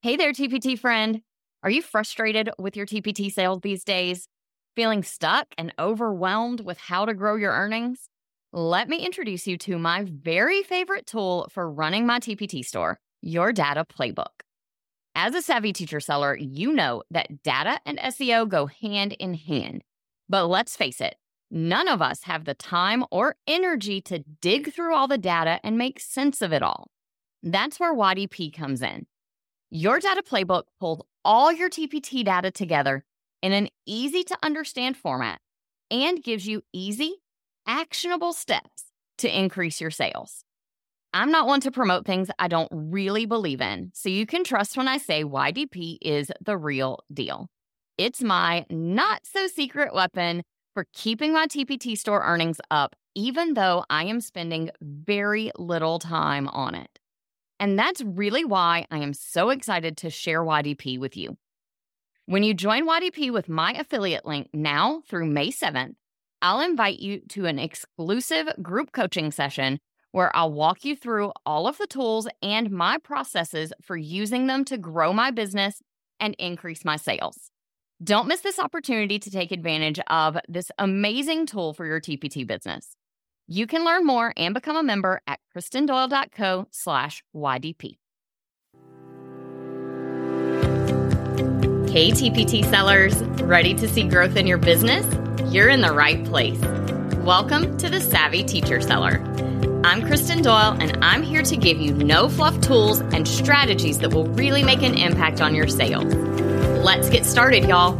Hey 0.00 0.14
there, 0.14 0.32
TPT 0.32 0.78
friend. 0.78 1.22
Are 1.64 1.70
you 1.70 1.82
frustrated 1.82 2.50
with 2.56 2.76
your 2.76 2.86
TPT 2.86 3.32
sales 3.32 3.62
these 3.62 3.82
days? 3.82 4.28
Feeling 4.76 5.02
stuck 5.02 5.48
and 5.58 5.74
overwhelmed 5.76 6.60
with 6.60 6.78
how 6.78 7.04
to 7.04 7.14
grow 7.14 7.34
your 7.34 7.50
earnings? 7.50 8.08
Let 8.52 8.88
me 8.88 9.04
introduce 9.04 9.48
you 9.48 9.58
to 9.58 9.76
my 9.76 10.04
very 10.04 10.62
favorite 10.62 11.04
tool 11.04 11.48
for 11.50 11.68
running 11.68 12.06
my 12.06 12.20
TPT 12.20 12.64
store, 12.64 13.00
your 13.22 13.52
data 13.52 13.84
playbook. 13.84 14.44
As 15.16 15.34
a 15.34 15.42
savvy 15.42 15.72
teacher 15.72 15.98
seller, 15.98 16.36
you 16.36 16.72
know 16.72 17.02
that 17.10 17.42
data 17.42 17.80
and 17.84 17.98
SEO 17.98 18.48
go 18.48 18.66
hand 18.66 19.14
in 19.14 19.34
hand. 19.34 19.82
But 20.28 20.46
let's 20.46 20.76
face 20.76 21.00
it, 21.00 21.16
none 21.50 21.88
of 21.88 22.00
us 22.00 22.22
have 22.22 22.44
the 22.44 22.54
time 22.54 23.04
or 23.10 23.34
energy 23.48 24.00
to 24.02 24.20
dig 24.40 24.72
through 24.72 24.94
all 24.94 25.08
the 25.08 25.18
data 25.18 25.58
and 25.64 25.76
make 25.76 25.98
sense 25.98 26.40
of 26.40 26.52
it 26.52 26.62
all. 26.62 26.86
That's 27.42 27.80
where 27.80 27.92
YDP 27.92 28.54
comes 28.54 28.80
in. 28.80 29.06
Your 29.70 30.00
data 30.00 30.22
playbook 30.22 30.62
pulls 30.80 31.02
all 31.26 31.52
your 31.52 31.68
TPT 31.68 32.24
data 32.24 32.50
together 32.50 33.04
in 33.42 33.52
an 33.52 33.68
easy 33.84 34.24
to 34.24 34.38
understand 34.42 34.96
format 34.96 35.40
and 35.90 36.22
gives 36.22 36.46
you 36.46 36.62
easy, 36.72 37.16
actionable 37.66 38.32
steps 38.32 38.84
to 39.18 39.38
increase 39.38 39.78
your 39.78 39.90
sales. 39.90 40.42
I'm 41.12 41.30
not 41.30 41.46
one 41.46 41.60
to 41.60 41.70
promote 41.70 42.06
things 42.06 42.30
I 42.38 42.48
don't 42.48 42.70
really 42.72 43.26
believe 43.26 43.60
in, 43.60 43.90
so 43.92 44.08
you 44.08 44.24
can 44.24 44.42
trust 44.42 44.78
when 44.78 44.88
I 44.88 44.96
say 44.96 45.22
YDP 45.22 45.98
is 46.00 46.30
the 46.40 46.56
real 46.56 47.00
deal. 47.12 47.48
It's 47.98 48.22
my 48.22 48.64
not 48.70 49.26
so 49.26 49.48
secret 49.48 49.92
weapon 49.92 50.44
for 50.72 50.86
keeping 50.94 51.34
my 51.34 51.46
TPT 51.46 51.98
store 51.98 52.22
earnings 52.22 52.58
up, 52.70 52.96
even 53.14 53.52
though 53.52 53.84
I 53.90 54.04
am 54.04 54.22
spending 54.22 54.70
very 54.80 55.50
little 55.58 55.98
time 55.98 56.48
on 56.48 56.74
it. 56.74 56.98
And 57.60 57.78
that's 57.78 58.02
really 58.02 58.44
why 58.44 58.86
I 58.90 58.98
am 58.98 59.12
so 59.12 59.50
excited 59.50 59.96
to 59.98 60.10
share 60.10 60.42
YDP 60.42 60.98
with 60.98 61.16
you. 61.16 61.36
When 62.26 62.42
you 62.42 62.54
join 62.54 62.86
YDP 62.86 63.32
with 63.32 63.48
my 63.48 63.72
affiliate 63.72 64.26
link 64.26 64.50
now 64.52 65.02
through 65.08 65.26
May 65.26 65.50
7th, 65.50 65.94
I'll 66.40 66.60
invite 66.60 67.00
you 67.00 67.20
to 67.30 67.46
an 67.46 67.58
exclusive 67.58 68.48
group 68.62 68.92
coaching 68.92 69.32
session 69.32 69.80
where 70.12 70.34
I'll 70.36 70.52
walk 70.52 70.84
you 70.84 70.94
through 70.94 71.32
all 71.44 71.66
of 71.66 71.78
the 71.78 71.86
tools 71.86 72.28
and 72.42 72.70
my 72.70 72.98
processes 72.98 73.72
for 73.82 73.96
using 73.96 74.46
them 74.46 74.64
to 74.66 74.78
grow 74.78 75.12
my 75.12 75.30
business 75.30 75.80
and 76.20 76.34
increase 76.38 76.84
my 76.84 76.96
sales. 76.96 77.50
Don't 78.02 78.28
miss 78.28 78.40
this 78.40 78.58
opportunity 78.58 79.18
to 79.18 79.30
take 79.30 79.50
advantage 79.50 79.98
of 80.06 80.38
this 80.48 80.70
amazing 80.78 81.46
tool 81.46 81.74
for 81.74 81.84
your 81.84 82.00
TPT 82.00 82.46
business. 82.46 82.97
You 83.50 83.66
can 83.66 83.82
learn 83.82 84.04
more 84.04 84.30
and 84.36 84.52
become 84.52 84.76
a 84.76 84.82
member 84.82 85.22
at 85.26 85.40
kristendoyle.co 85.56 86.66
slash 86.70 87.24
YDP. 87.34 87.96
Hey, 91.90 92.10
TPT 92.10 92.62
sellers, 92.68 93.16
ready 93.42 93.72
to 93.72 93.88
see 93.88 94.06
growth 94.06 94.36
in 94.36 94.46
your 94.46 94.58
business? 94.58 95.06
You're 95.50 95.70
in 95.70 95.80
the 95.80 95.92
right 95.92 96.22
place. 96.26 96.60
Welcome 97.24 97.78
to 97.78 97.88
the 97.88 98.02
Savvy 98.02 98.44
Teacher 98.44 98.82
Seller. 98.82 99.24
I'm 99.82 100.06
Kristen 100.06 100.42
Doyle, 100.42 100.76
and 100.78 101.02
I'm 101.02 101.22
here 101.22 101.42
to 101.44 101.56
give 101.56 101.78
you 101.78 101.94
no 101.94 102.28
fluff 102.28 102.60
tools 102.60 103.00
and 103.00 103.26
strategies 103.26 104.00
that 104.00 104.12
will 104.12 104.26
really 104.26 104.62
make 104.62 104.82
an 104.82 104.92
impact 104.92 105.40
on 105.40 105.54
your 105.54 105.68
sales. 105.68 106.14
Let's 106.84 107.08
get 107.08 107.24
started, 107.24 107.64
y'all. 107.64 107.96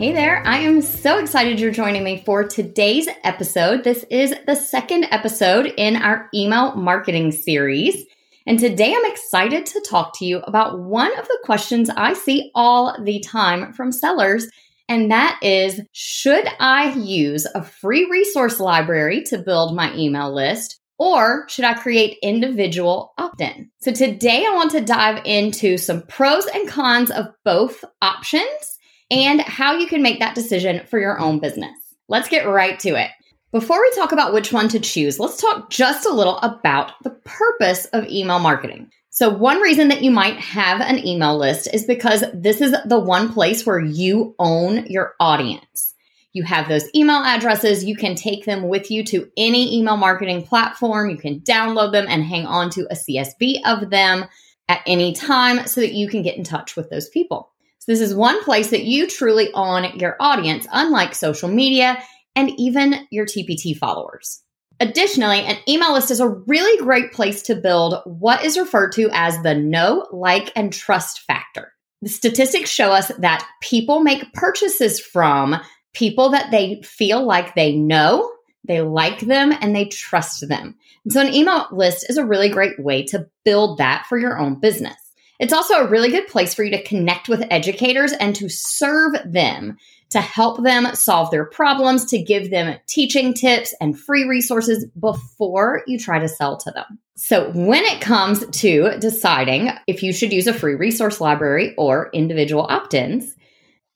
Hey 0.00 0.12
there, 0.12 0.42
I 0.46 0.60
am 0.60 0.80
so 0.80 1.18
excited 1.18 1.60
you're 1.60 1.72
joining 1.72 2.02
me 2.02 2.22
for 2.24 2.42
today's 2.42 3.06
episode. 3.22 3.84
This 3.84 4.02
is 4.08 4.34
the 4.46 4.54
second 4.54 5.04
episode 5.10 5.74
in 5.76 5.96
our 5.96 6.30
email 6.32 6.74
marketing 6.74 7.32
series. 7.32 8.06
And 8.46 8.58
today 8.58 8.94
I'm 8.94 9.12
excited 9.12 9.66
to 9.66 9.84
talk 9.86 10.16
to 10.16 10.24
you 10.24 10.38
about 10.38 10.80
one 10.80 11.14
of 11.18 11.28
the 11.28 11.38
questions 11.44 11.90
I 11.90 12.14
see 12.14 12.50
all 12.54 12.96
the 13.04 13.20
time 13.20 13.74
from 13.74 13.92
sellers. 13.92 14.48
And 14.88 15.10
that 15.10 15.38
is 15.42 15.82
Should 15.92 16.48
I 16.58 16.94
use 16.94 17.46
a 17.54 17.62
free 17.62 18.08
resource 18.10 18.58
library 18.58 19.22
to 19.24 19.36
build 19.36 19.76
my 19.76 19.94
email 19.94 20.34
list? 20.34 20.80
Or 20.98 21.46
should 21.50 21.66
I 21.66 21.74
create 21.74 22.16
individual 22.22 23.12
opt 23.18 23.42
in? 23.42 23.70
So 23.82 23.92
today 23.92 24.46
I 24.46 24.54
want 24.54 24.70
to 24.70 24.80
dive 24.80 25.20
into 25.26 25.76
some 25.76 26.00
pros 26.06 26.46
and 26.46 26.66
cons 26.66 27.10
of 27.10 27.26
both 27.44 27.84
options 28.00 28.78
and 29.10 29.40
how 29.40 29.76
you 29.76 29.86
can 29.86 30.02
make 30.02 30.20
that 30.20 30.34
decision 30.34 30.86
for 30.86 30.98
your 30.98 31.18
own 31.18 31.40
business. 31.40 31.76
Let's 32.08 32.28
get 32.28 32.46
right 32.46 32.78
to 32.80 32.90
it. 32.90 33.10
Before 33.52 33.80
we 33.80 33.90
talk 33.96 34.12
about 34.12 34.32
which 34.32 34.52
one 34.52 34.68
to 34.68 34.78
choose, 34.78 35.18
let's 35.18 35.40
talk 35.40 35.70
just 35.70 36.06
a 36.06 36.14
little 36.14 36.38
about 36.38 36.92
the 37.02 37.10
purpose 37.10 37.86
of 37.86 38.06
email 38.06 38.38
marketing. 38.38 38.90
So, 39.10 39.28
one 39.28 39.60
reason 39.60 39.88
that 39.88 40.02
you 40.02 40.12
might 40.12 40.36
have 40.36 40.80
an 40.80 41.04
email 41.04 41.36
list 41.36 41.68
is 41.74 41.84
because 41.84 42.24
this 42.32 42.60
is 42.60 42.74
the 42.86 43.00
one 43.00 43.32
place 43.32 43.66
where 43.66 43.80
you 43.80 44.36
own 44.38 44.86
your 44.86 45.14
audience. 45.18 45.94
You 46.32 46.44
have 46.44 46.68
those 46.68 46.84
email 46.94 47.24
addresses, 47.24 47.84
you 47.84 47.96
can 47.96 48.14
take 48.14 48.44
them 48.44 48.68
with 48.68 48.88
you 48.88 49.02
to 49.06 49.28
any 49.36 49.76
email 49.76 49.96
marketing 49.96 50.44
platform, 50.44 51.10
you 51.10 51.16
can 51.16 51.40
download 51.40 51.90
them 51.90 52.06
and 52.08 52.22
hang 52.22 52.46
on 52.46 52.70
to 52.70 52.86
a 52.88 52.94
CSV 52.94 53.62
of 53.66 53.90
them 53.90 54.26
at 54.68 54.80
any 54.86 55.12
time 55.12 55.66
so 55.66 55.80
that 55.80 55.92
you 55.92 56.08
can 56.08 56.22
get 56.22 56.36
in 56.36 56.44
touch 56.44 56.76
with 56.76 56.88
those 56.88 57.08
people. 57.08 57.49
This 57.90 58.00
is 58.00 58.14
one 58.14 58.40
place 58.44 58.70
that 58.70 58.84
you 58.84 59.08
truly 59.08 59.52
own 59.52 59.98
your 59.98 60.14
audience, 60.20 60.64
unlike 60.70 61.12
social 61.12 61.48
media 61.48 62.00
and 62.36 62.52
even 62.56 63.08
your 63.10 63.26
TPT 63.26 63.76
followers. 63.76 64.44
Additionally, 64.78 65.40
an 65.40 65.56
email 65.68 65.92
list 65.94 66.12
is 66.12 66.20
a 66.20 66.28
really 66.28 66.80
great 66.80 67.10
place 67.10 67.42
to 67.42 67.56
build 67.56 68.00
what 68.04 68.44
is 68.44 68.56
referred 68.56 68.92
to 68.92 69.10
as 69.12 69.42
the 69.42 69.56
know, 69.56 70.06
like, 70.12 70.52
and 70.54 70.72
trust 70.72 71.22
factor. 71.22 71.72
The 72.00 72.10
statistics 72.10 72.70
show 72.70 72.92
us 72.92 73.10
that 73.18 73.44
people 73.60 74.04
make 74.04 74.34
purchases 74.34 75.00
from 75.00 75.56
people 75.92 76.28
that 76.28 76.52
they 76.52 76.80
feel 76.84 77.26
like 77.26 77.56
they 77.56 77.74
know, 77.74 78.30
they 78.68 78.82
like 78.82 79.18
them, 79.18 79.52
and 79.60 79.74
they 79.74 79.86
trust 79.86 80.48
them. 80.48 80.76
And 81.04 81.12
so, 81.12 81.22
an 81.22 81.34
email 81.34 81.66
list 81.72 82.08
is 82.08 82.18
a 82.18 82.24
really 82.24 82.50
great 82.50 82.78
way 82.78 83.02
to 83.06 83.26
build 83.44 83.78
that 83.78 84.06
for 84.08 84.16
your 84.16 84.38
own 84.38 84.60
business. 84.60 85.09
It's 85.40 85.54
also 85.54 85.76
a 85.76 85.88
really 85.88 86.10
good 86.10 86.28
place 86.28 86.52
for 86.52 86.62
you 86.62 86.70
to 86.72 86.82
connect 86.82 87.28
with 87.28 87.46
educators 87.50 88.12
and 88.12 88.36
to 88.36 88.50
serve 88.50 89.14
them, 89.24 89.78
to 90.10 90.20
help 90.20 90.62
them 90.62 90.94
solve 90.94 91.30
their 91.30 91.46
problems, 91.46 92.04
to 92.06 92.22
give 92.22 92.50
them 92.50 92.78
teaching 92.86 93.32
tips 93.32 93.74
and 93.80 93.98
free 93.98 94.24
resources 94.24 94.84
before 95.00 95.82
you 95.86 95.98
try 95.98 96.18
to 96.18 96.28
sell 96.28 96.58
to 96.58 96.70
them. 96.72 96.98
So, 97.16 97.50
when 97.52 97.84
it 97.84 98.02
comes 98.02 98.46
to 98.46 98.98
deciding 98.98 99.70
if 99.86 100.02
you 100.02 100.12
should 100.12 100.32
use 100.32 100.46
a 100.46 100.52
free 100.52 100.74
resource 100.74 101.22
library 101.22 101.74
or 101.78 102.10
individual 102.12 102.66
opt 102.68 102.92
ins, 102.92 103.34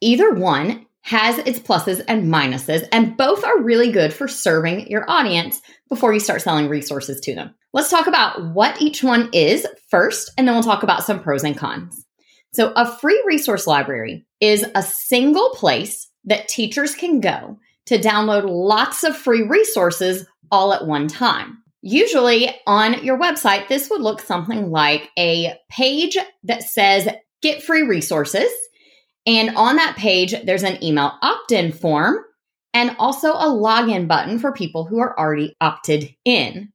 either 0.00 0.33
one 0.33 0.87
has 1.03 1.37
its 1.38 1.59
pluses 1.59 2.03
and 2.09 2.33
minuses, 2.33 2.88
and 2.91 3.19
both 3.19 3.44
are 3.44 3.60
really 3.60 3.93
good 3.93 4.15
for 4.15 4.27
serving 4.27 4.88
your 4.88 5.04
audience 5.10 5.60
before 5.91 6.15
you 6.15 6.21
start 6.21 6.41
selling 6.41 6.71
resources 6.71 7.21
to 7.21 7.34
them. 7.34 7.54
Let's 7.75 7.91
talk 7.91 8.07
about 8.07 8.55
what 8.55 8.81
each 8.81 9.03
one 9.03 9.29
is 9.35 9.67
first, 9.91 10.33
and 10.39 10.49
then 10.49 10.55
we'll 10.55 10.62
talk 10.62 10.83
about 10.83 11.05
some 11.05 11.21
pros 11.21 11.45
and 11.45 11.57
cons. 11.57 12.07
So, 12.55 12.73
a 12.75 12.97
free 12.99 13.23
resource 13.27 13.67
library 13.67 14.25
is 14.41 14.65
a 14.75 14.83
single 14.83 15.51
place 15.51 16.09
that 16.25 16.49
teachers 16.49 16.95
can 16.95 17.21
go 17.21 17.59
to 17.87 17.99
download 17.99 18.45
lots 18.47 19.05
of 19.05 19.15
free 19.15 19.43
resources 19.43 20.25
all 20.51 20.73
at 20.73 20.87
one 20.87 21.09
time. 21.09 21.59
Usually 21.83 22.49
on 22.67 23.05
your 23.05 23.19
website, 23.19 23.69
this 23.69 23.91
would 23.91 24.01
look 24.01 24.23
something 24.23 24.71
like 24.71 25.11
a 25.19 25.55
page 25.69 26.17
that 26.45 26.63
says 26.63 27.09
get 27.43 27.63
free 27.63 27.83
resources 27.83 28.49
and 29.27 29.57
on 29.57 29.77
that 29.77 29.97
page, 29.97 30.34
there's 30.45 30.63
an 30.63 30.83
email 30.83 31.13
opt 31.23 31.53
in 31.53 31.73
form 31.73 32.19
and 32.75 32.95
also 32.99 33.33
a 33.33 33.47
login 33.47 34.07
button 34.07 34.39
for 34.39 34.53
people 34.53 34.84
who 34.84 34.99
are 34.99 35.19
already 35.19 35.57
opted 35.61 36.15
in. 36.25 36.73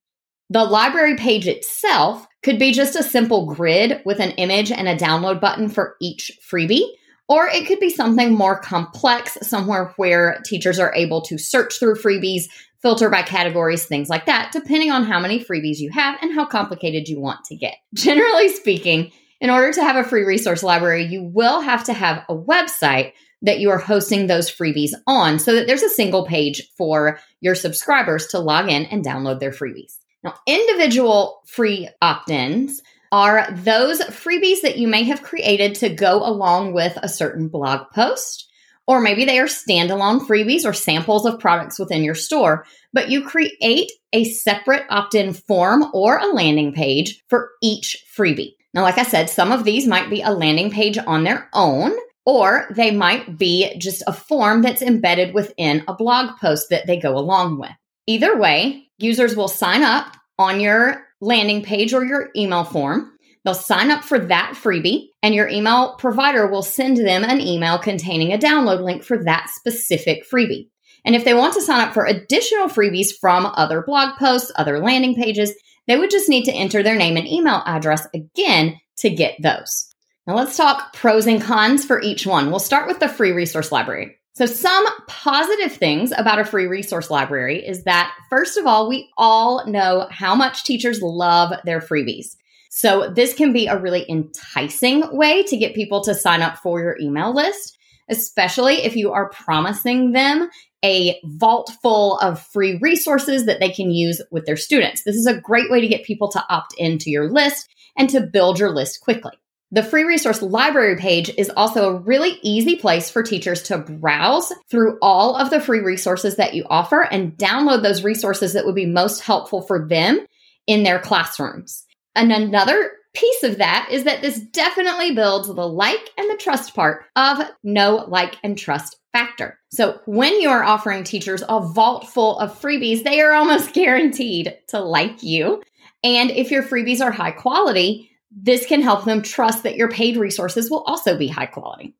The 0.50 0.64
library 0.64 1.16
page 1.16 1.48
itself 1.48 2.26
could 2.42 2.58
be 2.58 2.72
just 2.72 2.96
a 2.96 3.04
simple 3.04 3.46
grid 3.46 4.02
with 4.04 4.20
an 4.20 4.32
image 4.32 4.72
and 4.72 4.88
a 4.88 4.97
download 4.97 5.40
button 5.40 5.70
for 5.70 5.96
each 6.02 6.32
freebie, 6.52 6.90
or 7.28 7.47
it 7.47 7.68
could 7.68 7.79
be 7.79 7.91
something 7.91 8.34
more 8.34 8.59
complex, 8.59 9.38
somewhere 9.44 9.94
where 9.97 10.41
teachers 10.46 10.79
are 10.79 10.94
able 10.96 11.22
to 11.22 11.38
search 11.38 11.78
through 11.78 11.96
freebies, 11.96 12.46
filter 12.82 13.12
by 13.12 13.22
categories, 13.22 13.85
things 13.85 14.09
like 14.09 14.26
that, 14.26 14.52
depending 14.52 14.90
on 14.90 15.03
how 15.03 15.20
many 15.20 15.44
freebies 15.44 15.78
you 15.78 15.91
have 15.91 16.18
and 16.22 16.34
how 16.34 16.46
complicated 16.46 17.08
you 17.08 17.20
want 17.20 17.44
to 17.46 17.56
get. 17.56 17.76
Generally 17.94 18.50
speaking, 18.50 19.12
in 19.40 19.52
order 19.52 19.72
to 19.72 19.84
have 19.84 19.97
a 19.97 20.08
free 20.08 20.23
resource 20.23 20.64
library, 20.64 21.06
you 21.06 21.23
will 21.23 21.62
have 21.62 21.84
to 21.84 21.94
have 21.94 22.23
a 22.28 22.35
website 22.35 23.14
that 23.44 23.59
you 23.59 23.70
are 23.70 23.78
hosting 23.78 24.26
those 24.26 24.50
freebies 24.50 24.91
on 25.06 25.38
so 25.38 25.53
that 25.53 25.68
there's 25.68 25.84
a 25.84 25.90
single 25.90 26.26
page 26.26 26.68
for 26.76 27.20
your 27.40 27.56
subscribers 27.56 28.28
to 28.28 28.40
log 28.40 28.68
in 28.68 28.85
and 28.85 29.06
download 29.06 29.40
their 29.40 29.52
freebies. 29.52 29.98
Now, 30.24 30.36
individual 30.46 31.42
free 31.48 31.90
opt 32.02 32.30
ins 32.30 32.82
are 33.12 33.50
those 33.52 34.02
freebies 34.02 34.62
that 34.62 34.78
you 34.78 34.88
may 34.88 35.04
have 35.04 35.24
created 35.24 35.76
to 35.76 35.90
go 35.90 36.24
along 36.24 36.74
with 36.74 36.98
a 37.02 37.10
certain 37.10 37.48
blog 37.48 37.90
post 37.94 38.50
Or 38.90 39.02
maybe 39.02 39.24
they 39.24 39.38
are 39.38 39.46
standalone 39.46 40.22
freebies 40.26 40.66
or 40.66 40.74
samples 40.74 41.28
of 41.28 41.40
products 41.40 41.78
within 41.78 42.04
your 42.04 42.16
store, 42.16 42.66
but 42.92 43.12
you 43.12 43.22
create 43.24 43.92
a 44.14 44.24
separate 44.24 44.84
opt 44.90 45.14
in 45.14 45.32
form 45.34 45.86
or 45.94 46.18
a 46.18 46.34
landing 46.34 46.74
page 46.74 47.22
for 47.28 47.52
each 47.62 48.04
freebie. 48.18 48.56
Now, 48.74 48.82
like 48.82 48.98
I 48.98 49.04
said, 49.04 49.30
some 49.30 49.52
of 49.52 49.64
these 49.64 49.86
might 49.86 50.10
be 50.10 50.24
a 50.24 50.32
landing 50.32 50.72
page 50.72 50.98
on 50.98 51.24
their 51.24 51.50
own, 51.54 51.92
or 52.26 52.66
they 52.76 52.90
might 52.90 53.38
be 53.38 53.78
just 53.78 54.02
a 54.08 54.12
form 54.12 54.64
that's 54.64 54.82
embedded 54.82 55.36
within 55.36 55.84
a 55.88 55.94
blog 55.94 56.40
post 56.40 56.72
that 56.72 56.88
they 56.88 56.98
go 56.98 57.16
along 57.16 57.60
with. 57.60 57.70
Either 58.09 58.35
way, 58.40 58.90
users 58.97 59.35
will 59.35 59.47
sign 59.47 59.84
up 59.84 60.17
on 60.40 60.59
your 60.59 61.06
landing 61.22 61.61
page 61.61 61.94
or 61.94 62.03
your 62.03 62.29
email 62.35 62.64
form. 62.64 63.11
They'll 63.46 63.53
sign 63.53 63.91
up 63.91 64.03
for 64.03 64.17
that 64.17 64.56
freebie, 64.59 65.09
and 65.22 65.35
your 65.35 65.47
email 65.47 65.94
provider 66.00 66.47
will 66.47 66.64
send 66.64 66.97
them 66.97 67.23
an 67.23 67.40
email 67.40 67.78
containing 67.78 68.34
a 68.34 68.40
download 68.40 68.84
link 68.84 69.03
for 69.03 69.23
that 69.26 69.52
specific 69.52 70.23
freebie. 70.28 70.70
And 71.06 71.16
if 71.16 71.23
they 71.23 71.35
want 71.35 71.53
to 71.53 71.61
sign 71.61 71.88
up 71.88 71.94
for 71.94 72.03
additional 72.03 72.67
freebies 72.67 73.14
from 73.16 73.46
other 73.46 73.84
blog 73.84 74.17
posts, 74.17 74.52
other 74.56 74.79
landing 74.79 75.14
pages, 75.14 75.53
they 75.85 75.96
would 75.96 76.09
just 76.09 76.29
need 76.29 76.46
to 76.46 76.52
enter 76.52 76.82
their 76.82 76.97
name 76.97 77.16
and 77.16 77.28
email 77.28 77.61
address 77.67 78.08
again 78.16 78.79
to 78.97 79.11
get 79.11 79.35
those. 79.40 79.94
Now 80.26 80.35
let's 80.35 80.58
talk 80.58 80.94
pros 80.94 81.28
and 81.28 81.40
cons 81.40 81.85
for 81.85 82.02
each 82.02 82.26
one. 82.26 82.50
We'll 82.50 82.58
start 82.58 82.88
with 82.88 83.00
the 83.00 83.08
free 83.08 83.34
resource 83.34 83.72
library. 83.72 84.19
So, 84.40 84.46
some 84.46 84.86
positive 85.06 85.74
things 85.74 86.14
about 86.16 86.40
a 86.40 86.46
free 86.46 86.68
resource 86.68 87.09
library 87.09 87.58
is 87.68 87.84
that, 87.84 88.16
first 88.30 88.58
of 88.58 88.66
all, 88.66 88.88
we 88.88 89.09
all 89.18 89.68
know 89.70 90.08
how 90.09 90.34
much 90.34 90.64
teachers 90.64 91.02
love 91.02 91.52
their 91.66 91.82
freebies. 91.82 92.38
So, 92.70 93.12
this 93.14 93.34
can 93.34 93.52
be 93.52 93.68
a 93.68 93.78
really 93.78 94.09
enticing 94.09 95.03
way 95.14 95.44
to 95.44 95.58
get 95.58 95.76
people 95.76 96.02
to 96.06 96.16
sign 96.16 96.41
up 96.41 96.58
for 96.58 96.80
your 96.80 96.96
email 97.02 97.36
list, 97.36 97.78
especially 98.09 98.76
if 98.76 98.96
you 98.96 99.12
are 99.12 99.28
promising 99.28 100.14
them 100.14 100.50
a 100.85 101.20
vault 101.26 101.74
full 101.82 102.18
of 102.20 102.42
free 102.42 102.80
resources 102.82 103.46
that 103.46 103.59
they 103.59 103.74
can 103.74 103.92
use 103.92 104.22
with 104.32 104.46
their 104.46 104.56
students. 104.56 105.03
This 105.03 105.18
is 105.18 105.28
a 105.28 105.42
great 105.42 105.70
way 105.70 105.82
to 105.82 105.88
get 105.90 106.06
people 106.06 106.30
to 106.30 106.46
opt 106.47 106.74
into 106.78 107.09
your 107.09 107.30
list 107.30 107.68
and 107.97 108.09
to 108.12 108.22
build 108.22 108.58
your 108.58 108.74
list 108.74 109.02
quickly. 109.02 109.34
The 109.72 109.84
free 109.84 110.04
resource 110.04 110.42
library 110.42 110.96
page 110.96 111.30
is 111.38 111.52
also 111.56 111.90
a 111.90 112.00
really 112.00 112.40
easy 112.42 112.76
place 112.76 113.10
for 113.10 113.22
teachers 113.22 113.62
to 113.64 113.78
browse 113.78 114.52
through 114.72 114.98
all 115.00 115.36
of 115.36 115.52
the 115.52 115.62
free 115.62 115.80
resources 115.80 116.38
that 116.38 116.56
you 116.56 116.66
offer 116.70 117.02
and 117.02 117.38
download 117.38 117.84
those 117.84 118.04
resources 118.04 118.54
that 118.54 118.66
would 118.66 118.76
be 118.76 118.88
most 118.88 119.22
helpful 119.22 119.62
for 119.62 119.88
them 119.88 120.26
in 120.66 120.82
their 120.84 121.00
classrooms. 121.00 121.86
And 122.16 122.32
another 122.32 122.92
piece 123.14 123.44
of 123.44 123.60
that 123.60 123.90
is 123.92 124.06
that 124.06 124.22
this 124.22 124.40
definitely 124.40 125.14
builds 125.14 125.48
the 125.48 125.68
like 125.68 126.10
and 126.18 126.30
the 126.30 126.38
trust 126.38 126.74
part 126.74 127.06
of 127.16 127.40
know, 127.64 128.06
like, 128.08 128.38
and 128.44 128.58
trust 128.58 128.98
factor. 129.14 129.60
So 129.72 130.00
when 130.06 130.42
you 130.42 130.50
are 130.50 130.64
offering 130.64 131.04
teachers 131.04 131.44
a 131.48 131.60
vault 131.62 132.08
full 132.08 132.40
of 132.40 132.60
freebies, 132.60 133.04
they 133.04 133.22
are 133.22 133.34
almost 133.34 133.74
guaranteed 133.74 134.58
to 134.70 134.80
like 134.80 135.22
you. 135.22 135.62
And 136.04 136.32
if 136.32 136.50
your 136.50 136.64
freebies 136.64 137.02
are 137.02 137.12
high 137.12 137.32
quality, 137.32 138.09
this 138.31 138.66
can 138.66 138.81
help 138.81 139.05
them 139.05 139.22
trust 139.22 139.64
that 139.64 139.76
your 139.76 139.90
paid 139.90 140.17
resources 140.17 140.70
will 140.70 140.84
also 140.84 141.17
be 141.17 141.28
high 141.28 141.46
quality. 141.46 141.96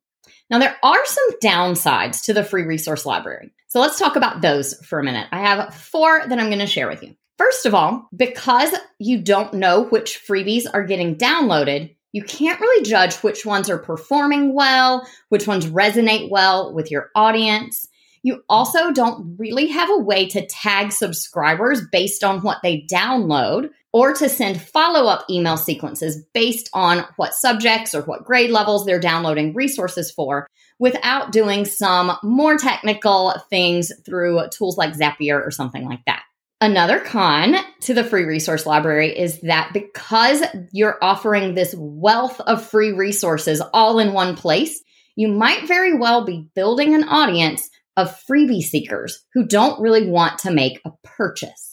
Now, 0.50 0.58
there 0.58 0.76
are 0.82 1.06
some 1.06 1.38
downsides 1.42 2.24
to 2.24 2.32
the 2.32 2.44
free 2.44 2.64
resource 2.64 3.06
library. 3.06 3.52
So 3.68 3.80
let's 3.80 3.98
talk 3.98 4.16
about 4.16 4.42
those 4.42 4.74
for 4.84 4.98
a 4.98 5.04
minute. 5.04 5.28
I 5.30 5.38
have 5.38 5.74
four 5.74 6.26
that 6.26 6.38
I'm 6.38 6.48
going 6.48 6.58
to 6.58 6.66
share 6.66 6.88
with 6.88 7.02
you. 7.02 7.14
First 7.38 7.66
of 7.66 7.74
all, 7.74 8.08
because 8.14 8.74
you 8.98 9.22
don't 9.22 9.54
know 9.54 9.84
which 9.84 10.20
freebies 10.28 10.66
are 10.72 10.84
getting 10.84 11.16
downloaded, 11.16 11.94
you 12.12 12.24
can't 12.24 12.60
really 12.60 12.84
judge 12.84 13.14
which 13.16 13.46
ones 13.46 13.70
are 13.70 13.78
performing 13.78 14.52
well, 14.52 15.06
which 15.28 15.46
ones 15.46 15.66
resonate 15.66 16.28
well 16.30 16.74
with 16.74 16.90
your 16.90 17.10
audience. 17.14 17.86
You 18.22 18.42
also 18.48 18.90
don't 18.90 19.36
really 19.38 19.68
have 19.68 19.88
a 19.88 19.98
way 19.98 20.28
to 20.28 20.46
tag 20.46 20.92
subscribers 20.92 21.80
based 21.90 22.24
on 22.24 22.40
what 22.40 22.58
they 22.62 22.82
download 22.82 23.70
or 23.92 24.12
to 24.14 24.28
send 24.28 24.60
follow 24.60 25.08
up 25.08 25.24
email 25.28 25.56
sequences 25.56 26.24
based 26.32 26.70
on 26.72 27.04
what 27.16 27.34
subjects 27.34 27.94
or 27.94 28.02
what 28.02 28.24
grade 28.24 28.50
levels 28.50 28.86
they're 28.86 29.00
downloading 29.00 29.54
resources 29.54 30.10
for 30.10 30.46
without 30.78 31.32
doing 31.32 31.64
some 31.64 32.16
more 32.22 32.56
technical 32.56 33.34
things 33.50 33.92
through 34.04 34.40
tools 34.50 34.78
like 34.78 34.94
Zapier 34.94 35.44
or 35.44 35.50
something 35.50 35.84
like 35.84 36.04
that. 36.06 36.22
Another 36.62 37.00
con 37.00 37.56
to 37.82 37.94
the 37.94 38.04
free 38.04 38.24
resource 38.24 38.66
library 38.66 39.18
is 39.18 39.40
that 39.40 39.70
because 39.72 40.42
you're 40.72 40.98
offering 41.00 41.54
this 41.54 41.74
wealth 41.76 42.38
of 42.40 42.64
free 42.64 42.92
resources 42.92 43.62
all 43.72 43.98
in 43.98 44.12
one 44.12 44.36
place, 44.36 44.82
you 45.16 45.28
might 45.28 45.66
very 45.66 45.96
well 45.96 46.24
be 46.24 46.48
building 46.54 46.94
an 46.94 47.04
audience 47.04 47.68
of 47.96 48.14
freebie 48.30 48.62
seekers 48.62 49.24
who 49.32 49.46
don't 49.46 49.80
really 49.80 50.08
want 50.08 50.38
to 50.40 50.50
make 50.50 50.80
a 50.84 50.90
purchase. 51.02 51.69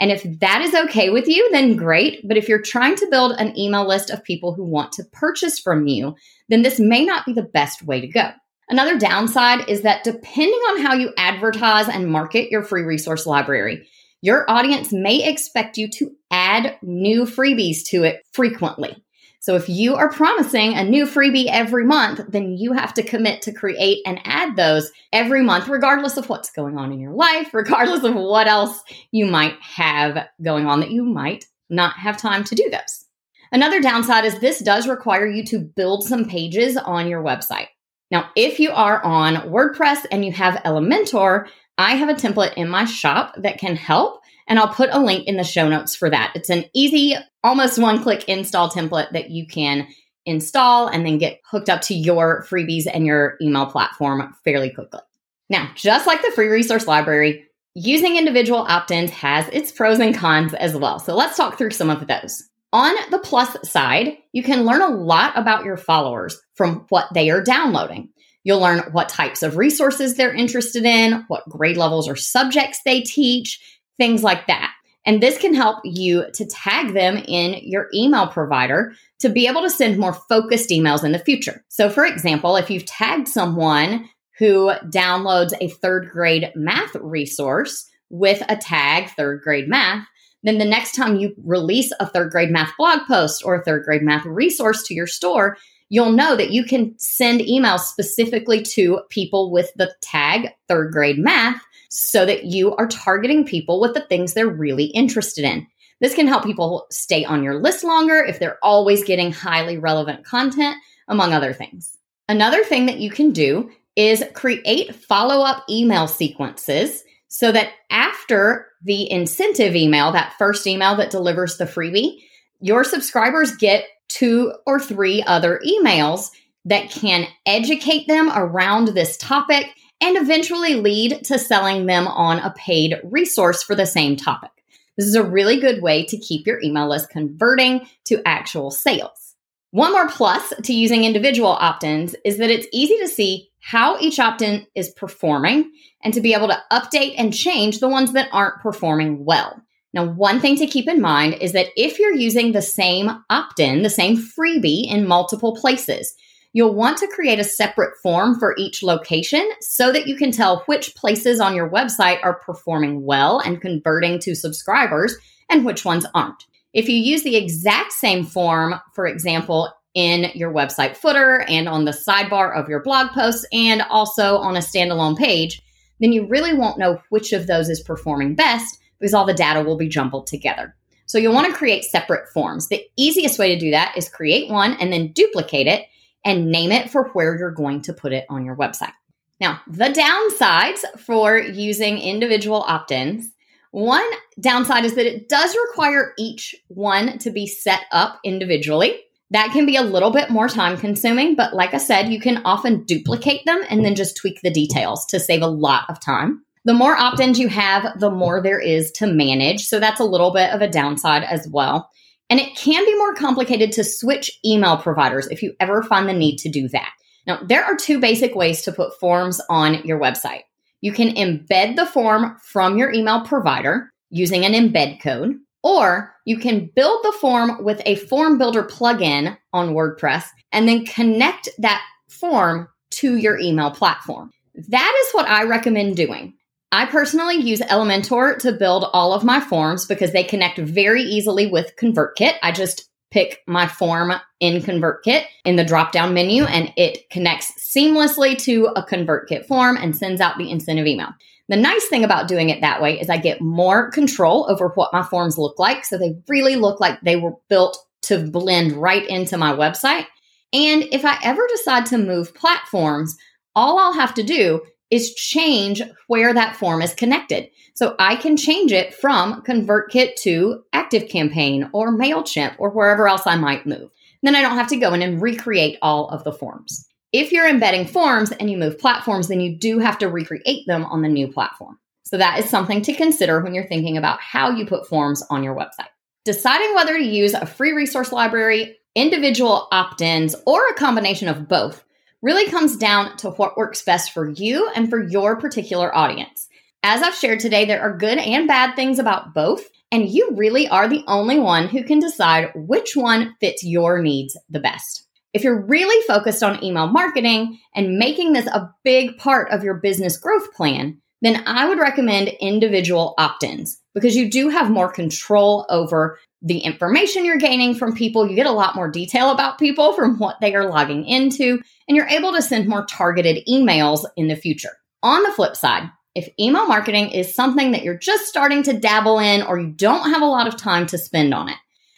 And 0.00 0.10
if 0.10 0.24
that 0.40 0.62
is 0.62 0.74
okay 0.74 1.10
with 1.10 1.28
you, 1.28 1.50
then 1.52 1.76
great. 1.76 2.26
But 2.26 2.38
if 2.38 2.48
you're 2.48 2.62
trying 2.62 2.96
to 2.96 3.08
build 3.10 3.32
an 3.32 3.56
email 3.58 3.86
list 3.86 4.08
of 4.08 4.24
people 4.24 4.54
who 4.54 4.64
want 4.64 4.92
to 4.92 5.04
purchase 5.12 5.58
from 5.58 5.86
you, 5.86 6.16
then 6.48 6.62
this 6.62 6.80
may 6.80 7.04
not 7.04 7.26
be 7.26 7.34
the 7.34 7.42
best 7.42 7.82
way 7.82 8.00
to 8.00 8.06
go. 8.06 8.30
Another 8.70 8.98
downside 8.98 9.68
is 9.68 9.82
that 9.82 10.04
depending 10.04 10.58
on 10.70 10.80
how 10.80 10.94
you 10.94 11.12
advertise 11.18 11.88
and 11.88 12.10
market 12.10 12.50
your 12.50 12.62
free 12.62 12.82
resource 12.82 13.26
library, 13.26 13.86
your 14.22 14.48
audience 14.50 14.92
may 14.92 15.28
expect 15.28 15.76
you 15.76 15.88
to 15.88 16.12
add 16.30 16.78
new 16.80 17.24
freebies 17.24 17.84
to 17.86 18.04
it 18.04 18.22
frequently. 18.32 18.96
So 19.42 19.56
if 19.56 19.70
you 19.70 19.94
are 19.94 20.12
promising 20.12 20.74
a 20.74 20.84
new 20.84 21.06
freebie 21.06 21.48
every 21.50 21.84
month, 21.84 22.20
then 22.28 22.58
you 22.58 22.74
have 22.74 22.92
to 22.94 23.02
commit 23.02 23.40
to 23.42 23.52
create 23.52 24.02
and 24.04 24.20
add 24.24 24.54
those 24.54 24.92
every 25.14 25.42
month, 25.42 25.66
regardless 25.66 26.18
of 26.18 26.28
what's 26.28 26.50
going 26.50 26.76
on 26.76 26.92
in 26.92 27.00
your 27.00 27.14
life, 27.14 27.48
regardless 27.54 28.04
of 28.04 28.14
what 28.14 28.46
else 28.46 28.82
you 29.12 29.26
might 29.26 29.54
have 29.62 30.28
going 30.42 30.66
on 30.66 30.80
that 30.80 30.90
you 30.90 31.04
might 31.04 31.46
not 31.70 31.94
have 31.94 32.18
time 32.18 32.44
to 32.44 32.54
do 32.54 32.68
those. 32.70 33.06
Another 33.50 33.80
downside 33.80 34.26
is 34.26 34.38
this 34.38 34.60
does 34.60 34.86
require 34.86 35.26
you 35.26 35.42
to 35.46 35.58
build 35.58 36.04
some 36.04 36.26
pages 36.26 36.76
on 36.76 37.08
your 37.08 37.22
website. 37.22 37.68
Now, 38.10 38.30
if 38.36 38.60
you 38.60 38.70
are 38.72 39.02
on 39.02 39.36
WordPress 39.50 40.04
and 40.12 40.24
you 40.24 40.32
have 40.32 40.62
Elementor, 40.64 41.46
I 41.78 41.94
have 41.94 42.10
a 42.10 42.14
template 42.14 42.54
in 42.54 42.68
my 42.68 42.84
shop 42.84 43.34
that 43.38 43.58
can 43.58 43.74
help 43.74 44.19
and 44.50 44.58
I'll 44.58 44.68
put 44.68 44.90
a 44.92 45.00
link 45.00 45.26
in 45.26 45.36
the 45.36 45.44
show 45.44 45.68
notes 45.68 45.94
for 45.94 46.10
that. 46.10 46.32
It's 46.34 46.50
an 46.50 46.64
easy, 46.74 47.14
almost 47.42 47.78
one 47.78 48.02
click 48.02 48.28
install 48.28 48.68
template 48.68 49.12
that 49.12 49.30
you 49.30 49.46
can 49.46 49.86
install 50.26 50.88
and 50.88 51.06
then 51.06 51.18
get 51.18 51.40
hooked 51.48 51.70
up 51.70 51.80
to 51.82 51.94
your 51.94 52.44
freebies 52.50 52.86
and 52.92 53.06
your 53.06 53.36
email 53.40 53.66
platform 53.66 54.34
fairly 54.44 54.68
quickly. 54.68 55.00
Now, 55.48 55.70
just 55.76 56.06
like 56.06 56.20
the 56.20 56.32
free 56.32 56.48
resource 56.48 56.86
library, 56.86 57.46
using 57.74 58.16
individual 58.16 58.66
opt 58.68 58.90
ins 58.90 59.10
has 59.12 59.48
its 59.48 59.70
pros 59.72 60.00
and 60.00 60.14
cons 60.14 60.52
as 60.54 60.76
well. 60.76 60.98
So 60.98 61.14
let's 61.14 61.36
talk 61.36 61.56
through 61.56 61.70
some 61.70 61.88
of 61.88 62.06
those. 62.06 62.42
On 62.72 62.94
the 63.10 63.18
plus 63.18 63.56
side, 63.68 64.16
you 64.32 64.42
can 64.42 64.64
learn 64.64 64.82
a 64.82 64.88
lot 64.88 65.32
about 65.36 65.64
your 65.64 65.76
followers 65.76 66.40
from 66.54 66.86
what 66.88 67.06
they 67.14 67.30
are 67.30 67.42
downloading. 67.42 68.10
You'll 68.42 68.60
learn 68.60 68.80
what 68.92 69.08
types 69.08 69.42
of 69.42 69.56
resources 69.56 70.14
they're 70.14 70.34
interested 70.34 70.84
in, 70.84 71.24
what 71.28 71.48
grade 71.48 71.76
levels 71.76 72.08
or 72.08 72.16
subjects 72.16 72.80
they 72.84 73.02
teach, 73.02 73.60
things 74.00 74.22
like 74.22 74.46
that. 74.46 74.72
And 75.04 75.22
this 75.22 75.36
can 75.38 75.54
help 75.54 75.78
you 75.84 76.24
to 76.32 76.46
tag 76.46 76.94
them 76.94 77.18
in 77.28 77.60
your 77.62 77.88
email 77.94 78.26
provider 78.26 78.92
to 79.20 79.28
be 79.28 79.46
able 79.46 79.62
to 79.62 79.70
send 79.70 79.98
more 79.98 80.14
focused 80.14 80.70
emails 80.70 81.04
in 81.04 81.12
the 81.12 81.18
future. 81.18 81.62
So, 81.68 81.90
for 81.90 82.04
example, 82.04 82.56
if 82.56 82.70
you've 82.70 82.86
tagged 82.86 83.28
someone 83.28 84.08
who 84.38 84.72
downloads 84.86 85.52
a 85.60 85.68
third 85.68 86.08
grade 86.10 86.50
math 86.54 86.94
resource 86.96 87.88
with 88.08 88.42
a 88.48 88.56
tag 88.56 89.10
third 89.10 89.42
grade 89.42 89.68
math, 89.68 90.06
then 90.42 90.56
the 90.56 90.64
next 90.64 90.94
time 90.94 91.16
you 91.16 91.34
release 91.44 91.92
a 92.00 92.06
third 92.06 92.30
grade 92.30 92.50
math 92.50 92.72
blog 92.78 93.00
post 93.06 93.42
or 93.44 93.56
a 93.56 93.64
third 93.64 93.84
grade 93.84 94.02
math 94.02 94.24
resource 94.24 94.82
to 94.84 94.94
your 94.94 95.06
store, 95.06 95.58
you'll 95.90 96.12
know 96.12 96.36
that 96.36 96.50
you 96.50 96.64
can 96.64 96.94
send 96.98 97.40
emails 97.40 97.80
specifically 97.80 98.62
to 98.62 99.00
people 99.10 99.50
with 99.50 99.70
the 99.76 99.94
tag 100.00 100.48
third 100.68 100.92
grade 100.92 101.18
math 101.18 101.60
so 101.90 102.24
that 102.24 102.44
you 102.44 102.74
are 102.76 102.86
targeting 102.86 103.44
people 103.44 103.80
with 103.80 103.94
the 103.94 104.00
things 104.00 104.32
they're 104.32 104.48
really 104.48 104.86
interested 104.86 105.44
in. 105.44 105.66
This 106.00 106.14
can 106.14 106.26
help 106.26 106.44
people 106.44 106.86
stay 106.90 107.24
on 107.24 107.42
your 107.42 107.60
list 107.60 107.84
longer 107.84 108.24
if 108.24 108.38
they're 108.38 108.58
always 108.62 109.04
getting 109.04 109.32
highly 109.32 109.76
relevant 109.76 110.24
content, 110.24 110.76
among 111.08 111.34
other 111.34 111.52
things. 111.52 111.98
Another 112.28 112.64
thing 112.64 112.86
that 112.86 113.00
you 113.00 113.10
can 113.10 113.32
do 113.32 113.70
is 113.96 114.24
create 114.34 114.94
follow 114.94 115.44
up 115.44 115.64
email 115.68 116.06
sequences 116.06 117.02
so 117.28 117.52
that 117.52 117.72
after 117.90 118.68
the 118.82 119.10
incentive 119.10 119.74
email, 119.74 120.12
that 120.12 120.34
first 120.38 120.66
email 120.66 120.96
that 120.96 121.10
delivers 121.10 121.58
the 121.58 121.64
freebie, 121.64 122.18
your 122.60 122.84
subscribers 122.84 123.56
get 123.56 123.84
two 124.08 124.52
or 124.66 124.78
three 124.78 125.22
other 125.24 125.60
emails 125.66 126.30
that 126.64 126.90
can 126.90 127.26
educate 127.46 128.06
them 128.06 128.30
around 128.34 128.88
this 128.88 129.16
topic 129.16 129.66
and 130.00 130.16
eventually 130.16 130.74
lead 130.74 131.24
to 131.24 131.38
selling 131.38 131.86
them 131.86 132.06
on 132.06 132.38
a 132.38 132.54
paid 132.56 133.00
resource 133.04 133.62
for 133.62 133.74
the 133.74 133.86
same 133.86 134.16
topic. 134.16 134.50
This 134.96 135.06
is 135.06 135.14
a 135.14 135.22
really 135.22 135.60
good 135.60 135.82
way 135.82 136.04
to 136.06 136.18
keep 136.18 136.46
your 136.46 136.60
email 136.62 136.88
list 136.88 137.10
converting 137.10 137.86
to 138.04 138.22
actual 138.26 138.70
sales. 138.70 139.34
One 139.70 139.92
more 139.92 140.08
plus 140.08 140.52
to 140.64 140.72
using 140.72 141.04
individual 141.04 141.50
opt 141.50 141.84
ins 141.84 142.16
is 142.24 142.38
that 142.38 142.50
it's 142.50 142.66
easy 142.72 142.98
to 142.98 143.08
see 143.08 143.50
how 143.60 143.98
each 144.00 144.18
opt 144.18 144.42
in 144.42 144.66
is 144.74 144.90
performing 144.90 145.70
and 146.02 146.12
to 146.14 146.20
be 146.20 146.34
able 146.34 146.48
to 146.48 146.62
update 146.72 147.14
and 147.16 147.32
change 147.32 147.78
the 147.78 147.88
ones 147.88 148.12
that 148.14 148.28
aren't 148.32 148.60
performing 148.60 149.24
well. 149.24 149.62
Now, 149.92 150.04
one 150.06 150.40
thing 150.40 150.56
to 150.56 150.66
keep 150.66 150.88
in 150.88 151.00
mind 151.00 151.34
is 151.34 151.52
that 151.52 151.68
if 151.76 151.98
you're 151.98 152.14
using 152.14 152.52
the 152.52 152.62
same 152.62 153.10
opt 153.28 153.60
in, 153.60 153.82
the 153.82 153.90
same 153.90 154.16
freebie 154.16 154.90
in 154.90 155.06
multiple 155.06 155.54
places, 155.56 156.14
you'll 156.52 156.74
want 156.74 156.98
to 156.98 157.06
create 157.08 157.38
a 157.38 157.44
separate 157.44 157.96
form 158.02 158.38
for 158.38 158.54
each 158.58 158.82
location 158.82 159.48
so 159.60 159.92
that 159.92 160.06
you 160.06 160.16
can 160.16 160.30
tell 160.32 160.62
which 160.66 160.94
places 160.94 161.40
on 161.40 161.54
your 161.54 161.70
website 161.70 162.18
are 162.22 162.40
performing 162.40 163.04
well 163.04 163.38
and 163.38 163.60
converting 163.60 164.18
to 164.18 164.34
subscribers 164.34 165.16
and 165.48 165.64
which 165.64 165.84
ones 165.84 166.06
aren't. 166.14 166.46
If 166.72 166.88
you 166.88 166.96
use 166.96 167.22
the 167.22 167.36
exact 167.36 167.92
same 167.92 168.24
form, 168.24 168.74
for 168.94 169.06
example, 169.06 169.72
in 169.94 170.30
your 170.34 170.52
website 170.52 170.96
footer 170.96 171.44
and 171.48 171.68
on 171.68 171.84
the 171.84 171.90
sidebar 171.90 172.56
of 172.56 172.68
your 172.68 172.82
blog 172.82 173.10
posts 173.10 173.44
and 173.52 173.82
also 173.82 174.36
on 174.38 174.56
a 174.56 174.60
standalone 174.60 175.18
page, 175.18 175.62
then 176.00 176.12
you 176.12 176.26
really 176.26 176.54
won't 176.54 176.78
know 176.78 177.00
which 177.10 177.32
of 177.32 177.46
those 177.46 177.68
is 177.68 177.80
performing 177.80 178.34
best 178.34 178.78
because 178.98 179.14
all 179.14 179.26
the 179.26 179.34
data 179.34 179.62
will 179.62 179.76
be 179.76 179.88
jumbled 179.88 180.26
together. 180.26 180.76
So 181.06 181.18
you'll 181.18 181.34
want 181.34 181.48
to 181.48 181.58
create 181.58 181.84
separate 181.84 182.28
forms. 182.28 182.68
The 182.68 182.84
easiest 182.96 183.38
way 183.38 183.52
to 183.52 183.58
do 183.58 183.72
that 183.72 183.94
is 183.96 184.08
create 184.08 184.48
one 184.48 184.74
and 184.74 184.92
then 184.92 185.12
duplicate 185.12 185.66
it 185.66 185.86
and 186.24 186.50
name 186.50 186.72
it 186.72 186.90
for 186.90 187.08
where 187.10 187.38
you're 187.38 187.50
going 187.50 187.82
to 187.82 187.92
put 187.92 188.12
it 188.12 188.26
on 188.28 188.44
your 188.44 188.56
website. 188.56 188.92
Now, 189.40 189.60
the 189.66 189.86
downsides 189.86 191.00
for 191.00 191.38
using 191.38 191.98
individual 191.98 192.62
opt 192.66 192.90
ins 192.90 193.32
one 193.72 194.08
downside 194.40 194.84
is 194.84 194.94
that 194.94 195.06
it 195.06 195.28
does 195.28 195.56
require 195.68 196.12
each 196.18 196.54
one 196.68 197.18
to 197.18 197.30
be 197.30 197.46
set 197.46 197.82
up 197.92 198.18
individually. 198.24 199.00
That 199.30 199.52
can 199.52 199.64
be 199.64 199.76
a 199.76 199.82
little 199.82 200.10
bit 200.10 200.30
more 200.30 200.48
time 200.48 200.76
consuming, 200.76 201.36
but 201.36 201.54
like 201.54 201.72
I 201.72 201.78
said, 201.78 202.08
you 202.12 202.20
can 202.20 202.42
often 202.44 202.82
duplicate 202.82 203.44
them 203.46 203.62
and 203.70 203.84
then 203.84 203.94
just 203.94 204.16
tweak 204.16 204.40
the 204.42 204.50
details 204.50 205.06
to 205.06 205.20
save 205.20 205.42
a 205.42 205.46
lot 205.46 205.84
of 205.88 206.00
time. 206.00 206.44
The 206.64 206.74
more 206.74 206.96
opt 206.96 207.20
ins 207.20 207.38
you 207.38 207.48
have, 207.48 208.00
the 208.00 208.10
more 208.10 208.42
there 208.42 208.58
is 208.58 208.90
to 208.92 209.06
manage. 209.06 209.66
So 209.66 209.78
that's 209.78 210.00
a 210.00 210.04
little 210.04 210.32
bit 210.32 210.50
of 210.50 210.60
a 210.60 210.68
downside 210.68 211.22
as 211.22 211.48
well. 211.48 211.88
And 212.30 212.40
it 212.40 212.56
can 212.56 212.84
be 212.84 212.96
more 212.96 213.14
complicated 213.14 213.72
to 213.72 213.84
switch 213.84 214.30
email 214.46 214.76
providers 214.76 215.26
if 215.28 215.42
you 215.42 215.54
ever 215.60 215.82
find 215.82 216.08
the 216.08 216.14
need 216.14 216.38
to 216.38 216.48
do 216.48 216.68
that. 216.68 216.92
Now, 217.26 217.40
there 217.42 217.64
are 217.64 217.76
two 217.76 218.00
basic 218.00 218.34
ways 218.34 218.62
to 218.62 218.72
put 218.72 218.98
forms 218.98 219.40
on 219.50 219.84
your 219.84 220.00
website. 220.00 220.42
You 220.80 220.92
can 220.92 221.14
embed 221.16 221.76
the 221.76 221.86
form 221.86 222.36
from 222.42 222.78
your 222.78 222.92
email 222.92 223.22
provider 223.22 223.92
using 224.10 224.44
an 224.44 224.52
embed 224.52 225.02
code, 225.02 225.36
or 225.62 226.14
you 226.24 226.38
can 226.38 226.70
build 226.74 227.00
the 227.02 227.12
form 227.20 227.62
with 227.62 227.82
a 227.84 227.96
form 227.96 228.38
builder 228.38 228.62
plugin 228.62 229.36
on 229.52 229.74
WordPress 229.74 230.24
and 230.52 230.66
then 230.66 230.86
connect 230.86 231.48
that 231.58 231.82
form 232.08 232.68
to 232.90 233.16
your 233.16 233.38
email 233.38 233.70
platform. 233.70 234.30
That 234.68 235.02
is 235.04 235.12
what 235.12 235.28
I 235.28 235.44
recommend 235.44 235.96
doing. 235.96 236.34
I 236.72 236.86
personally 236.86 237.36
use 237.36 237.60
Elementor 237.60 238.38
to 238.38 238.52
build 238.52 238.84
all 238.92 239.12
of 239.12 239.24
my 239.24 239.40
forms 239.40 239.86
because 239.86 240.12
they 240.12 240.22
connect 240.22 240.58
very 240.58 241.02
easily 241.02 241.46
with 241.46 241.74
ConvertKit. 241.76 242.34
I 242.42 242.52
just 242.52 242.88
pick 243.10 243.40
my 243.46 243.66
form 243.66 244.12
in 244.38 244.62
ConvertKit 244.62 245.24
in 245.44 245.56
the 245.56 245.64
drop 245.64 245.90
down 245.90 246.14
menu 246.14 246.44
and 246.44 246.72
it 246.76 247.10
connects 247.10 247.52
seamlessly 247.58 248.38
to 248.44 248.66
a 248.76 248.84
ConvertKit 248.84 249.46
form 249.46 249.76
and 249.76 249.96
sends 249.96 250.20
out 250.20 250.38
the 250.38 250.50
incentive 250.50 250.86
email. 250.86 251.08
The 251.48 251.56
nice 251.56 251.88
thing 251.88 252.04
about 252.04 252.28
doing 252.28 252.50
it 252.50 252.60
that 252.60 252.80
way 252.80 253.00
is 253.00 253.10
I 253.10 253.16
get 253.16 253.40
more 253.40 253.90
control 253.90 254.46
over 254.48 254.68
what 254.68 254.92
my 254.92 255.02
forms 255.02 255.36
look 255.36 255.58
like. 255.58 255.84
So 255.84 255.98
they 255.98 256.16
really 256.28 256.54
look 256.54 256.78
like 256.78 257.00
they 257.00 257.16
were 257.16 257.34
built 257.48 257.84
to 258.02 258.18
blend 258.30 258.72
right 258.72 259.04
into 259.08 259.36
my 259.36 259.52
website. 259.52 260.06
And 260.52 260.84
if 260.92 261.04
I 261.04 261.18
ever 261.24 261.44
decide 261.48 261.86
to 261.86 261.98
move 261.98 262.34
platforms, 262.34 263.16
all 263.56 263.80
I'll 263.80 263.94
have 263.94 264.14
to 264.14 264.22
do 264.22 264.62
is 264.90 265.14
change 265.14 265.82
where 266.08 266.34
that 266.34 266.56
form 266.56 266.82
is 266.82 266.94
connected. 266.94 267.48
So 267.74 267.94
I 267.98 268.16
can 268.16 268.36
change 268.36 268.72
it 268.72 268.94
from 268.94 269.42
ConvertKit 269.42 270.16
to 270.22 270.62
ActiveCampaign 270.74 271.70
or 271.72 271.96
MailChimp 271.96 272.56
or 272.58 272.70
wherever 272.70 273.08
else 273.08 273.26
I 273.26 273.36
might 273.36 273.66
move. 273.66 273.90
Then 274.22 274.34
I 274.34 274.42
don't 274.42 274.56
have 274.56 274.68
to 274.68 274.76
go 274.76 274.92
in 274.92 275.02
and 275.02 275.22
recreate 275.22 275.78
all 275.80 276.08
of 276.08 276.24
the 276.24 276.32
forms. 276.32 276.86
If 277.12 277.32
you're 277.32 277.48
embedding 277.48 277.86
forms 277.86 278.32
and 278.32 278.50
you 278.50 278.56
move 278.56 278.78
platforms, 278.78 279.28
then 279.28 279.40
you 279.40 279.56
do 279.56 279.78
have 279.78 279.98
to 279.98 280.08
recreate 280.08 280.66
them 280.66 280.84
on 280.84 281.02
the 281.02 281.08
new 281.08 281.28
platform. 281.28 281.78
So 282.04 282.18
that 282.18 282.38
is 282.38 282.50
something 282.50 282.82
to 282.82 282.92
consider 282.92 283.40
when 283.40 283.54
you're 283.54 283.66
thinking 283.66 283.96
about 283.96 284.20
how 284.20 284.50
you 284.50 284.66
put 284.66 284.88
forms 284.88 285.22
on 285.30 285.42
your 285.42 285.56
website. 285.56 285.88
Deciding 286.24 286.74
whether 286.74 286.96
to 286.96 287.04
use 287.04 287.34
a 287.34 287.46
free 287.46 287.72
resource 287.72 288.12
library, 288.12 288.76
individual 288.94 289.68
opt 289.72 290.00
ins, 290.00 290.34
or 290.46 290.66
a 290.68 290.74
combination 290.74 291.28
of 291.28 291.48
both 291.48 291.84
really 292.22 292.46
comes 292.46 292.76
down 292.76 293.16
to 293.18 293.30
what 293.30 293.56
works 293.56 293.82
best 293.82 294.12
for 294.12 294.28
you 294.28 294.68
and 294.74 294.90
for 294.90 295.02
your 295.02 295.36
particular 295.36 295.94
audience. 295.94 296.48
As 296.82 297.02
I've 297.02 297.14
shared 297.14 297.40
today, 297.40 297.64
there 297.64 297.82
are 297.82 297.96
good 297.96 298.18
and 298.18 298.48
bad 298.48 298.74
things 298.74 298.98
about 298.98 299.34
both, 299.34 299.64
and 299.92 300.08
you 300.08 300.32
really 300.36 300.68
are 300.68 300.88
the 300.88 301.04
only 301.06 301.38
one 301.38 301.68
who 301.68 301.84
can 301.84 301.98
decide 301.98 302.52
which 302.54 302.92
one 302.94 303.34
fits 303.40 303.64
your 303.64 304.00
needs 304.00 304.36
the 304.48 304.60
best. 304.60 305.06
If 305.32 305.44
you're 305.44 305.64
really 305.66 306.04
focused 306.06 306.42
on 306.42 306.62
email 306.64 306.88
marketing 306.88 307.58
and 307.74 307.98
making 307.98 308.32
this 308.32 308.46
a 308.46 308.70
big 308.82 309.16
part 309.18 309.50
of 309.52 309.62
your 309.62 309.74
business 309.74 310.16
growth 310.16 310.52
plan, 310.52 311.00
then 311.22 311.42
I 311.46 311.68
would 311.68 311.78
recommend 311.78 312.28
individual 312.40 313.14
opt 313.18 313.44
ins 313.44 313.80
because 313.94 314.16
you 314.16 314.30
do 314.30 314.48
have 314.48 314.70
more 314.70 314.90
control 314.90 315.66
over 315.68 316.18
the 316.42 316.58
information 316.60 317.24
you're 317.24 317.36
gaining 317.36 317.74
from 317.74 317.94
people. 317.94 318.28
You 318.28 318.34
get 318.34 318.46
a 318.46 318.52
lot 318.52 318.74
more 318.74 318.90
detail 318.90 319.30
about 319.30 319.58
people 319.58 319.92
from 319.92 320.18
what 320.18 320.40
they 320.40 320.54
are 320.54 320.68
logging 320.68 321.04
into, 321.04 321.60
and 321.90 321.96
you're 321.96 322.06
able 322.06 322.30
to 322.32 322.40
send 322.40 322.68
more 322.68 322.86
targeted 322.86 323.44
emails 323.48 324.04
in 324.16 324.28
the 324.28 324.36
future. 324.36 324.70
On 325.02 325.24
the 325.24 325.32
flip 325.32 325.56
side, 325.56 325.90
if 326.14 326.28
email 326.38 326.68
marketing 326.68 327.10
is 327.10 327.34
something 327.34 327.72
that 327.72 327.82
you're 327.82 327.98
just 327.98 328.26
starting 328.26 328.62
to 328.62 328.78
dabble 328.78 329.18
in 329.18 329.42
or 329.42 329.58
you 329.58 329.70
don't 329.70 330.08
have 330.08 330.22
a 330.22 330.26
lot 330.26 330.46
of 330.46 330.56
time 330.56 330.86
to 330.86 330.96
spend 330.96 331.34
on 331.34 331.48
it, 331.48 331.56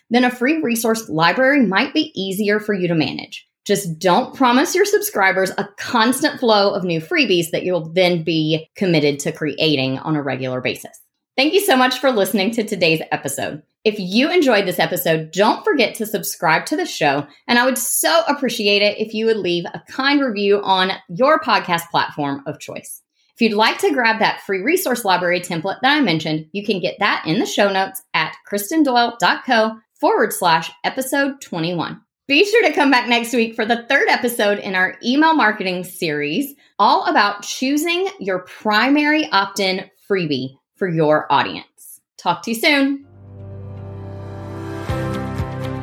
then 0.09 0.25
a 0.25 0.31
free 0.31 0.63
resource 0.63 1.11
library 1.11 1.67
might 1.67 1.93
be 1.93 2.11
easier 2.19 2.59
for 2.59 2.73
you 2.73 2.89
to 2.89 2.95
manage. 2.95 3.47
Just 3.67 3.99
don't 3.99 4.35
promise 4.35 4.75
your 4.75 4.87
subscribers 4.87 5.51
a 5.59 5.69
constant 5.77 6.41
flow 6.41 6.73
of 6.73 6.85
new 6.85 6.99
freebies 7.03 7.51
that 7.51 7.63
you'll 7.63 7.93
then 7.93 8.25
be 8.25 8.71
committed 8.75 9.19
to 9.21 9.31
creating 9.31 9.99
on 9.99 10.17
a 10.17 10.23
regular 10.23 10.63
basis. 10.63 11.02
Thank 11.35 11.55
you 11.55 11.61
so 11.61 11.77
much 11.77 11.99
for 11.99 12.11
listening 12.11 12.51
to 12.53 12.65
today's 12.65 13.01
episode. 13.11 13.63
If 13.85 13.99
you 13.99 14.31
enjoyed 14.31 14.67
this 14.67 14.79
episode, 14.79 15.33
don't 15.33 15.65
forget 15.65 15.95
to 15.95 16.07
subscribe 16.07 16.67
to 16.67 16.77
the 16.77 16.85
show. 16.85 17.27
And 17.49 17.59
I 17.59 17.65
would 17.65 17.79
so 17.79 18.23
appreciate 18.29 18.83
it 18.83 18.99
if 18.99 19.15
you 19.15 19.25
would 19.27 19.39
leave 19.39 19.65
a 19.65 19.83
kind 19.89 20.21
review 20.21 20.61
on 20.63 20.93
your 21.09 21.41
podcast 21.41 21.89
platform 21.91 22.43
of 22.47 22.61
choice. 22.61 23.03
If 23.35 23.41
you'd 23.41 23.57
like 23.57 23.79
to 23.79 23.95
grab 23.95 24.19
that 24.19 24.43
free 24.43 24.61
resource 24.61 25.07
library 25.07 25.41
template 25.41 25.81
that 25.81 25.97
I 25.97 26.01
mentioned, 26.03 26.47
you 26.53 26.65
can 26.65 26.81
get 26.81 26.99
that 26.99 27.25
in 27.27 27.39
the 27.39 27.47
show 27.47 27.73
notes 27.73 28.03
at 28.13 28.37
kristendoyle.co 28.51 29.77
forward 29.99 30.35
slash 30.35 30.71
episode 30.85 31.41
21. 31.41 31.99
Be 32.29 32.45
sure 32.45 32.63
to 32.69 32.75
come 32.75 32.91
back 32.91 33.09
next 33.09 33.33
week 33.33 33.55
for 33.55 33.65
the 33.65 33.87
third 33.89 34.09
episode 34.09 34.59
in 34.59 34.75
our 34.75 34.97
email 35.03 35.35
marketing 35.35 35.85
series, 35.85 36.55
all 36.79 37.07
about 37.07 37.43
choosing 37.43 38.07
your 38.21 38.41
primary 38.41 39.29
opt 39.31 39.61
in 39.61 39.91
freebie 40.09 40.57
for 40.83 40.89
your 40.89 41.33
audience. 41.33 42.01
Talk 42.19 42.43
to 42.43 42.51
you 42.51 42.57
soon. 42.57 43.07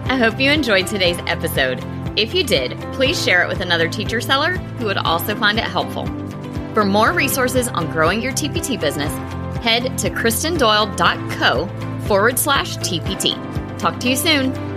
I 0.09 0.17
hope 0.17 0.41
you 0.41 0.51
enjoyed 0.51 0.87
today's 0.87 1.17
episode. 1.19 1.81
If 2.17 2.33
you 2.33 2.43
did, 2.43 2.77
please 2.91 3.23
share 3.23 3.41
it 3.41 3.47
with 3.47 3.61
another 3.61 3.87
teacher 3.87 4.19
seller 4.19 4.57
who 4.57 4.87
would 4.87 4.97
also 4.97 5.37
find 5.37 5.57
it 5.57 5.63
helpful. 5.63 6.05
For 6.73 6.83
more 6.83 7.13
resources 7.13 7.69
on 7.69 7.89
growing 7.93 8.21
your 8.21 8.33
TPT 8.33 8.77
business, 8.77 9.13
head 9.63 9.97
to 9.99 10.09
kristendoyle.co 10.09 12.01
forward 12.05 12.37
slash 12.37 12.75
TPT. 12.79 13.79
Talk 13.79 14.01
to 14.01 14.09
you 14.09 14.17
soon. 14.17 14.68